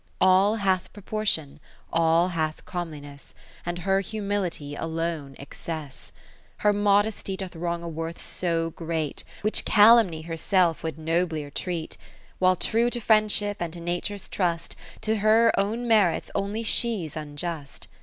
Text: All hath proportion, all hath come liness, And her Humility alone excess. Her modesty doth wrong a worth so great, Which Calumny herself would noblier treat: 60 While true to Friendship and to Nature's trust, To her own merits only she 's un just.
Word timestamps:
All 0.19 0.55
hath 0.55 0.91
proportion, 0.93 1.59
all 1.93 2.29
hath 2.29 2.65
come 2.65 2.91
liness, 2.91 3.35
And 3.67 3.77
her 3.85 3.99
Humility 3.99 4.73
alone 4.75 5.35
excess. 5.37 6.11
Her 6.57 6.73
modesty 6.73 7.37
doth 7.37 7.55
wrong 7.55 7.83
a 7.83 7.87
worth 7.87 8.19
so 8.19 8.71
great, 8.71 9.23
Which 9.43 9.63
Calumny 9.63 10.23
herself 10.23 10.81
would 10.81 10.97
noblier 10.97 11.53
treat: 11.53 11.97
60 12.01 12.07
While 12.39 12.55
true 12.55 12.89
to 12.89 12.99
Friendship 12.99 13.57
and 13.59 13.71
to 13.73 13.79
Nature's 13.79 14.27
trust, 14.27 14.75
To 15.01 15.17
her 15.17 15.51
own 15.55 15.87
merits 15.87 16.31
only 16.33 16.63
she 16.63 17.07
's 17.07 17.15
un 17.15 17.35
just. 17.37 17.87